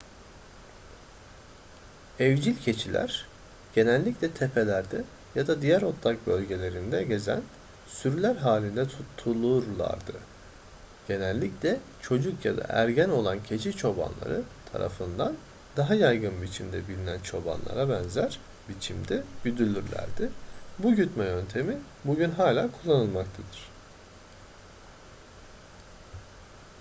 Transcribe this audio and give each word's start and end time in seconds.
evcil 2.19 2.55
keçiler 2.57 3.25
genellikle 3.75 4.31
tepelerde 4.31 5.03
ya 5.35 5.47
da 5.47 5.61
diğer 5.61 5.81
otlak 5.81 6.27
bölgelerinde 6.27 7.03
gezen 7.03 7.41
sürüler 7.87 8.35
halinde 8.35 8.85
tutulurlardı 8.87 10.11
genellikle 11.07 11.79
çocuk 12.01 12.45
ya 12.45 12.57
da 12.57 12.65
ergen 12.69 13.09
olan 13.09 13.43
keçi 13.43 13.73
çobanları 13.77 14.41
tarafından 14.71 15.35
daha 15.77 15.93
yaygın 15.95 16.41
biçimde 16.41 16.87
bilinen 16.87 17.19
çobanlara 17.19 17.89
benzer 17.89 18.39
biçimde 18.69 19.23
güdülürlerdi 19.43 20.29
bu 20.79 20.95
gütme 20.95 21.25
yöntemi 21.25 21.77
bugün 22.05 22.31
hala 22.31 22.69
kullanılmaktadır 22.71 23.71